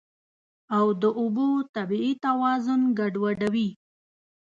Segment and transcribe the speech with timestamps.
[0.77, 3.69] او د اوبو طبیعي توازن ګډوډوي.